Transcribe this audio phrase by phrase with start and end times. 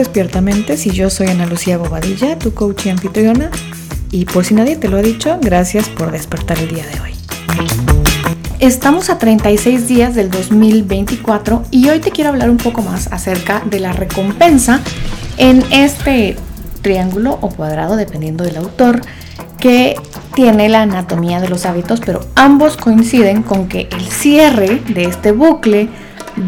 [0.00, 3.50] Despiertamente y yo soy Ana Lucía Bobadilla, tu coach y anfitriona.
[4.10, 7.10] Y por si nadie te lo ha dicho, gracias por despertar el día de hoy.
[8.60, 13.62] Estamos a 36 días del 2024 y hoy te quiero hablar un poco más acerca
[13.66, 14.80] de la recompensa
[15.36, 16.38] en este
[16.80, 19.02] triángulo o cuadrado, dependiendo del autor,
[19.58, 19.96] que
[20.34, 25.32] tiene la anatomía de los hábitos, pero ambos coinciden con que el cierre de este
[25.32, 25.90] bucle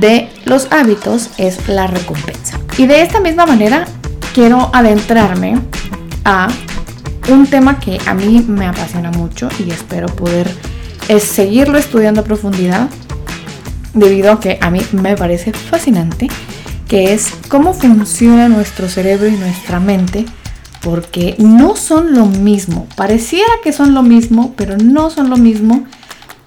[0.01, 2.59] de los hábitos es la recompensa.
[2.79, 3.87] Y de esta misma manera
[4.35, 5.61] quiero adentrarme
[6.25, 6.49] a
[7.31, 10.51] un tema que a mí me apasiona mucho y espero poder
[11.09, 12.89] es seguirlo estudiando a profundidad
[13.95, 16.29] debido a que a mí me parece fascinante,
[16.89, 20.25] que es cómo funciona nuestro cerebro y nuestra mente,
[20.81, 22.87] porque no son lo mismo.
[22.97, 25.85] Pareciera que son lo mismo, pero no son lo mismo.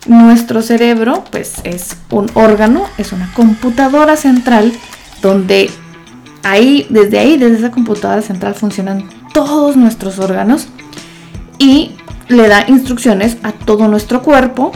[0.06, 4.72] Nuestro cerebro, pues es un órgano, es una computadora central
[5.22, 5.72] donde
[6.44, 10.68] ahí, desde ahí, desde esa computadora central funcionan todos nuestros órganos
[11.58, 11.92] y
[12.28, 14.72] le da instrucciones a todo nuestro cuerpo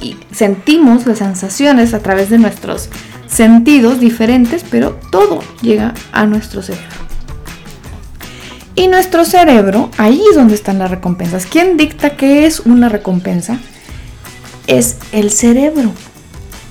[0.00, 2.88] y sentimos las sensaciones a través de nuestros
[3.26, 6.96] sentidos diferentes, pero todo llega a nuestro cerebro.
[8.74, 11.46] Y nuestro cerebro, ahí es donde están las recompensas.
[11.46, 13.58] ¿Quién dicta qué es una recompensa?
[14.68, 15.92] Es el cerebro.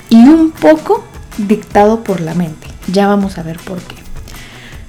[0.09, 1.03] Y un poco
[1.37, 2.67] dictado por la mente.
[2.91, 3.95] Ya vamos a ver por qué.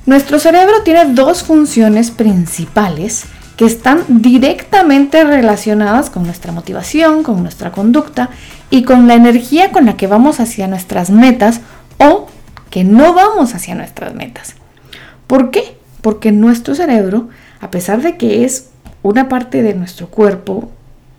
[0.07, 3.25] Nuestro cerebro tiene dos funciones principales
[3.57, 8.29] que están directamente relacionadas con nuestra motivación, con nuestra conducta
[8.71, 11.61] y con la energía con la que vamos hacia nuestras metas
[11.99, 12.29] o
[12.71, 14.55] que no vamos hacia nuestras metas.
[15.27, 15.77] ¿Por qué?
[16.03, 18.69] Porque nuestro cerebro, a pesar de que es
[19.03, 20.71] una parte de nuestro cuerpo,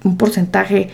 [0.04, 0.92] un porcentaje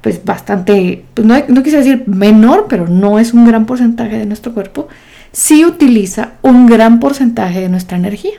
[0.00, 4.26] pues bastante, pues, no, no quise decir menor, pero no es un gran porcentaje de
[4.26, 4.88] nuestro cuerpo,
[5.32, 8.32] sí utiliza un gran porcentaje de nuestra energía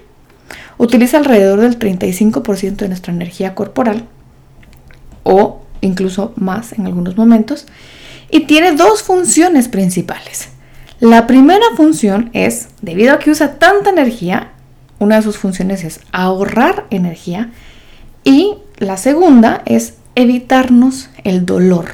[0.81, 4.06] utiliza alrededor del 35% de nuestra energía corporal
[5.22, 7.68] o incluso más en algunos momentos
[8.31, 10.50] y tiene dos funciones principales.
[11.00, 14.53] La primera función es, debido a que usa tanta energía,
[14.97, 17.52] una de sus funciones es ahorrar energía
[18.24, 21.85] y la segunda es evitarnos el dolor,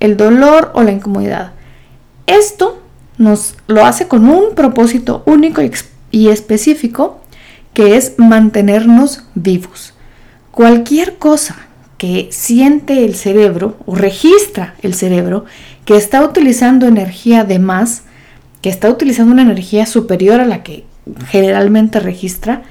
[0.00, 1.52] el dolor o la incomodidad.
[2.26, 2.82] Esto
[3.16, 5.60] nos lo hace con un propósito único
[6.10, 7.20] y específico
[7.74, 9.94] que es mantenernos vivos.
[10.50, 11.56] Cualquier cosa
[11.98, 15.44] que siente el cerebro o registra el cerebro
[15.84, 18.02] que está utilizando energía de más,
[18.62, 20.84] que está utilizando una energía superior a la que
[21.28, 22.62] generalmente registra,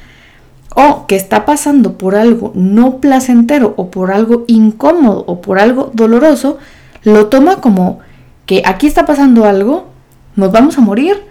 [0.80, 5.90] o que está pasando por algo no placentero o por algo incómodo o por algo
[5.96, 6.60] doloroso,
[7.02, 7.98] lo toma como
[8.46, 9.88] que aquí está pasando algo,
[10.36, 11.24] nos vamos a morir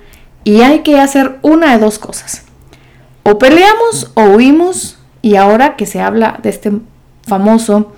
[0.43, 2.43] y hay que hacer una de dos cosas
[3.23, 6.73] o peleamos o huimos y ahora que se habla de este
[7.23, 7.93] famoso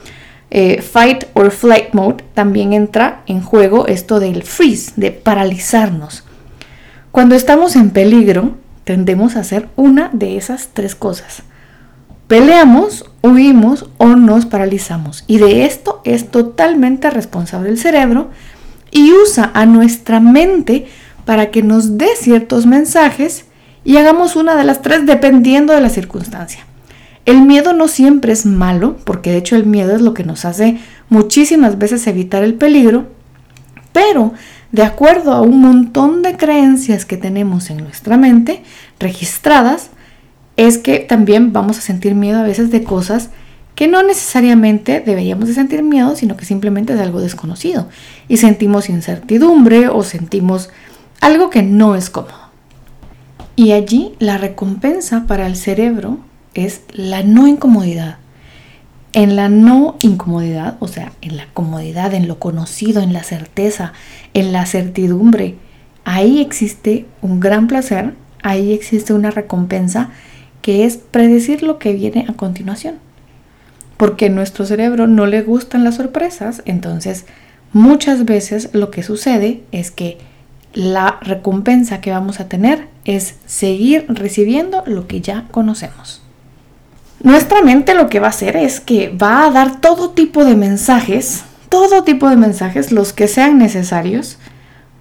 [0.50, 6.24] eh, fight or flight mode, también entra en juego esto del freeze, de paralizarnos.
[7.10, 8.52] Cuando estamos en peligro,
[8.88, 11.42] tendemos a hacer una de esas tres cosas.
[12.26, 15.24] Peleamos, huimos o nos paralizamos.
[15.26, 18.30] Y de esto es totalmente responsable el cerebro
[18.90, 20.86] y usa a nuestra mente
[21.26, 23.44] para que nos dé ciertos mensajes
[23.84, 26.64] y hagamos una de las tres dependiendo de la circunstancia.
[27.26, 30.46] El miedo no siempre es malo, porque de hecho el miedo es lo que nos
[30.46, 30.78] hace
[31.10, 33.04] muchísimas veces evitar el peligro,
[33.92, 34.32] pero
[34.72, 38.62] de acuerdo a un montón de creencias que tenemos en nuestra mente
[38.98, 39.90] registradas,
[40.56, 43.30] es que también vamos a sentir miedo a veces de cosas
[43.74, 47.88] que no necesariamente deberíamos de sentir miedo, sino que simplemente es algo desconocido
[48.26, 50.68] y sentimos incertidumbre o sentimos
[51.20, 52.48] algo que no es cómodo.
[53.54, 56.18] Y allí la recompensa para el cerebro
[56.54, 58.18] es la no incomodidad.
[59.12, 63.92] En la no incomodidad, o sea, en la comodidad, en lo conocido, en la certeza,
[64.34, 65.56] en la certidumbre,
[66.04, 70.10] ahí existe un gran placer, ahí existe una recompensa
[70.62, 72.96] que es predecir lo que viene a continuación.
[73.96, 77.24] Porque a nuestro cerebro no le gustan las sorpresas, entonces
[77.72, 80.18] muchas veces lo que sucede es que
[80.74, 86.22] la recompensa que vamos a tener es seguir recibiendo lo que ya conocemos.
[87.20, 90.54] Nuestra mente lo que va a hacer es que va a dar todo tipo de
[90.54, 94.38] mensajes, todo tipo de mensajes, los que sean necesarios,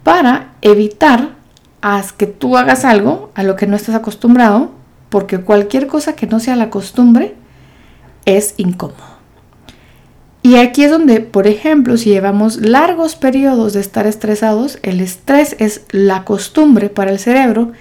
[0.04, 1.38] para evitar
[2.18, 4.72] que tú hagas algo a lo que no estás acostumbrado,
[5.10, 7.36] porque cualquier cosa que no sea la costumbre
[8.26, 9.18] es incómodo.
[10.42, 15.56] Y aquí es donde, por ejemplo, si llevamos largos periodos de estar estresados, el estrés
[15.60, 17.72] es la costumbre para el cerebro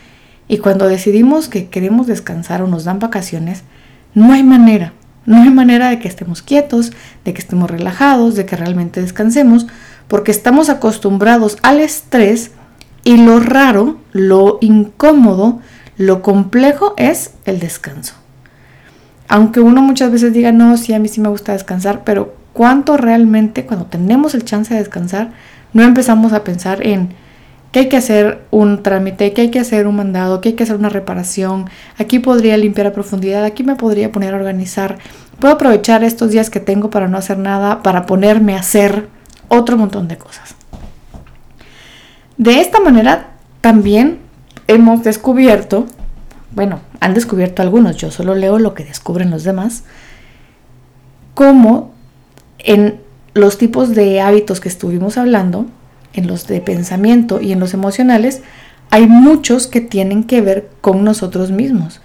[0.49, 3.65] Y cuando decidimos que queremos descansar o nos dan vacaciones,
[4.17, 4.95] no hay manera,
[5.27, 6.91] no hay manera de que estemos quietos,
[7.27, 9.67] de que estemos relajados, de que realmente descansemos,
[10.09, 12.53] porque estamos acostumbrados al estrés
[13.05, 15.61] y lo raro, lo incómodo,
[15.99, 18.15] lo complejo es el descanso.
[19.29, 22.97] Aunque uno muchas veces diga, no, sí, a mí sí me gusta descansar, pero ¿cuánto
[22.97, 25.33] realmente cuando tenemos el chance de descansar,
[25.75, 27.11] no empezamos a pensar en
[27.77, 30.63] que hay que hacer un trámite, que hay que hacer un mandado, que hay que
[30.63, 31.69] hacer una reparación,
[31.99, 34.97] aquí podría limpiar a profundidad, aquí me podría poner a organizar,
[35.39, 39.11] puedo aprovechar estos días que tengo para no hacer nada, para ponerme a hacer
[39.49, 40.55] otro montón de cosas.
[42.39, 44.21] De esta manera también
[44.69, 45.85] hemos descubierto,
[46.53, 49.85] bueno, han descubierto algunos, yo solo leo lo que descubren los demás,
[51.35, 51.93] cómo
[52.59, 53.03] en
[53.35, 55.67] los tipos de hábitos que estuvimos hablando,
[56.17, 58.43] en los de pensamiento y en los emocionales,
[58.91, 62.01] hay muchos que tienen que ver con nosotros mismos,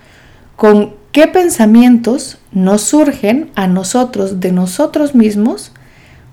[0.56, 5.72] con qué pensamientos nos surgen a nosotros de nosotros mismos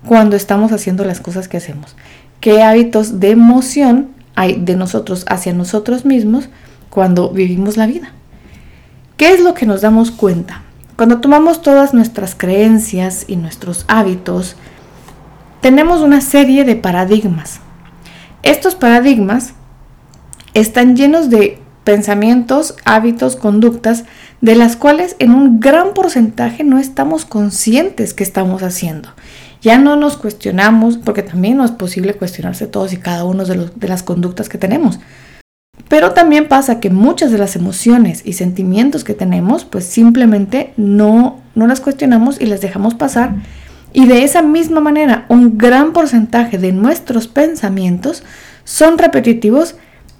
[0.05, 1.95] cuando estamos haciendo las cosas que hacemos,
[2.39, 6.49] qué hábitos de emoción hay de nosotros hacia nosotros mismos
[6.89, 8.11] cuando vivimos la vida.
[9.17, 10.61] ¿Qué es lo que nos damos cuenta?
[10.95, 14.55] Cuando tomamos todas nuestras creencias y nuestros hábitos,
[15.61, 17.59] tenemos una serie de paradigmas.
[18.43, 19.53] Estos paradigmas
[20.53, 24.05] están llenos de pensamientos, hábitos, conductas,
[24.41, 29.09] de las cuales en un gran porcentaje no estamos conscientes que estamos haciendo.
[29.61, 33.87] Ya no nos cuestionamos, porque también no es posible cuestionarse todos y cada uno de,
[33.87, 34.99] las conductas que tenemos.
[35.87, 41.41] Pero también pasa que muchas de las emociones y sentimientos que tenemos, pues simplemente no,
[41.55, 43.33] no las cuestionamos y las dejamos pasar
[43.93, 48.23] y de esa misma manera, un gran porcentaje de nuestros pensamientos
[48.63, 49.75] son repetitivos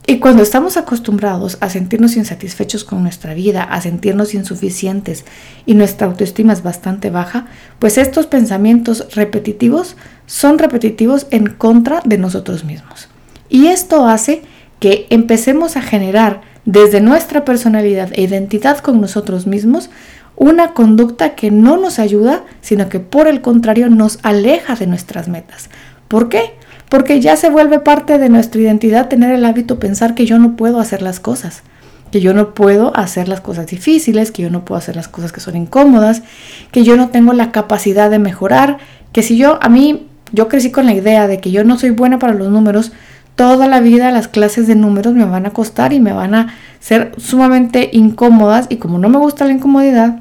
[0.08, 5.24] y cuando estamos acostumbrados a sentirnos insatisfechos con nuestra vida, a sentirnos insuficientes
[5.68, 7.46] y nuestra autoestima es bastante baja,
[7.78, 9.96] pues estos pensamientos repetitivos
[10.26, 13.08] son repetitivos en contra de nosotros mismos.
[13.50, 14.42] Y esto hace
[14.80, 19.92] que empecemos a generar desde nuestra personalidad e identidad con nosotros mismos
[20.40, 25.28] una conducta que no nos ayuda, sino que por el contrario nos aleja de nuestras
[25.28, 25.70] metas.
[26.08, 26.54] ¿Por qué?
[26.88, 30.56] Porque ya se vuelve parte de nuestra identidad tener el hábito pensar que yo no
[30.56, 31.62] puedo hacer las cosas,
[32.10, 35.34] que yo no puedo hacer las cosas difíciles, que yo no puedo hacer las cosas
[35.34, 36.24] que son incómodas,
[36.72, 38.78] que yo no tengo la capacidad de mejorar,
[39.12, 41.90] que si yo, a mí, yo crecí con la idea de que yo no soy
[41.90, 42.94] buena para los números,
[43.36, 46.54] toda la vida las clases de números me van a costar y me van a
[46.80, 50.20] ser sumamente incómodas y como no me gusta la incomodidad,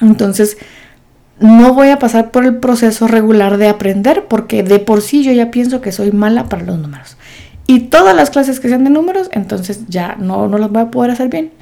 [0.00, 0.58] entonces,
[1.38, 5.32] no voy a pasar por el proceso regular de aprender porque de por sí yo
[5.32, 7.16] ya pienso que soy mala para los números.
[7.66, 10.90] Y todas las clases que sean de números, entonces ya no, no las voy a
[10.90, 11.52] poder hacer bien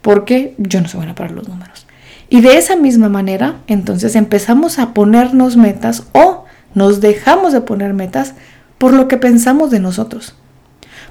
[0.00, 1.86] porque yo no soy buena para los números.
[2.28, 6.44] Y de esa misma manera, entonces empezamos a ponernos metas o
[6.74, 8.34] nos dejamos de poner metas
[8.78, 10.34] por lo que pensamos de nosotros,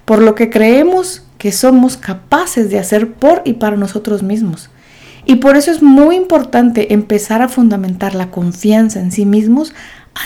[0.06, 4.70] por lo que creemos que somos capaces de hacer por y para nosotros mismos.
[5.26, 9.74] Y por eso es muy importante empezar a fundamentar la confianza en sí mismos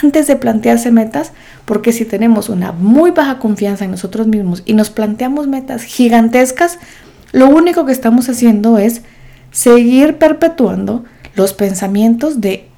[0.03, 1.31] antes de plantearse metas,
[1.65, 6.77] porque si tenemos una muy baja confianza en nosotros mismos y nos planteamos metas gigantescas,
[7.31, 9.01] lo único que estamos haciendo es
[9.51, 12.69] seguir perpetuando los pensamientos de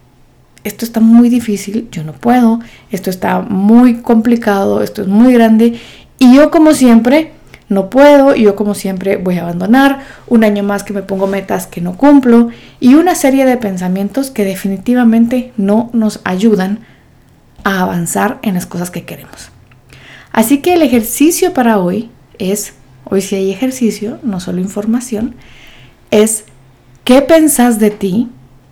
[0.63, 2.59] esto está muy difícil, yo no puedo,
[2.91, 5.79] esto está muy complicado, esto es muy grande
[6.19, 7.31] y yo como siempre
[7.71, 11.25] no puedo y yo como siempre voy a abandonar, un año más que me pongo
[11.25, 12.49] metas que no cumplo
[12.81, 16.79] y una serie de pensamientos que definitivamente no nos ayudan
[17.63, 19.51] a avanzar en las cosas que queremos.
[20.33, 22.09] Así que el ejercicio para hoy
[22.39, 22.73] es,
[23.05, 25.35] hoy si hay ejercicio, no solo información,
[26.09, 26.43] es
[27.05, 28.27] qué pensás de ti,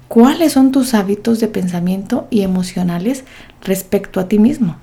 [0.10, 3.24] cuáles son tus hábitos de pensamiento y emocionales
[3.62, 4.76] respecto a ti mismo.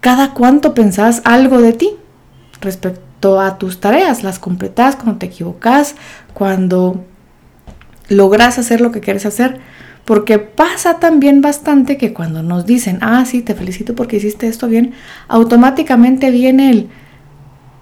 [0.00, 1.90] Cada cuánto pensás algo de ti
[2.60, 4.22] respecto a tus tareas.
[4.22, 5.94] Las completas cuando te equivocas,
[6.34, 7.04] cuando
[8.08, 9.60] logras hacer lo que quieres hacer.
[10.04, 14.66] Porque pasa también bastante que cuando nos dicen, ah, sí, te felicito porque hiciste esto
[14.66, 14.92] bien,
[15.28, 16.88] automáticamente viene el,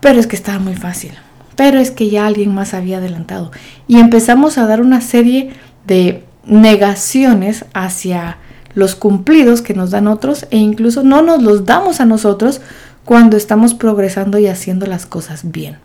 [0.01, 1.13] pero es que estaba muy fácil,
[1.57, 3.51] pero es que ya alguien más había adelantado.
[3.87, 5.53] Y empezamos a dar una serie
[5.87, 8.39] de negaciones hacia
[8.75, 12.61] los cumplidos que nos dan otros e incluso no nos los damos a nosotros
[13.09, 15.79] cuando estamos progresando y haciendo las cosas bien.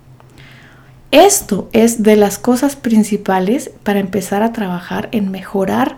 [1.11, 5.95] Esto es de las cosas principales para empezar a trabajar en mejorar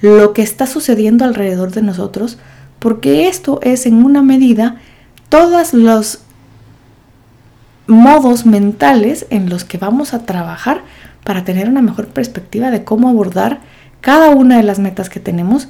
[0.00, 2.38] lo que está sucediendo alrededor de nosotros,
[2.78, 4.76] porque esto es en una medida
[5.28, 6.20] todas las
[7.88, 10.82] modos mentales en los que vamos a trabajar
[11.24, 13.58] para tener una mejor perspectiva de cómo abordar
[14.00, 15.66] cada una de las metas que tenemos,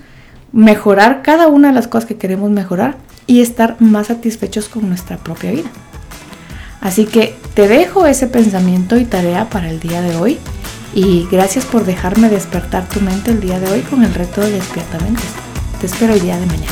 [0.52, 5.16] mejorar cada una de las cosas que queremos mejorar y estar más satisfechos con nuestra
[5.16, 5.70] propia vida.
[6.80, 10.38] Así que te dejo ese pensamiento y tarea para el día de hoy
[10.94, 14.50] y gracias por dejarme despertar tu mente el día de hoy con el reto de
[14.50, 15.22] despiertamente.
[15.80, 16.66] Te espero el día de mañana.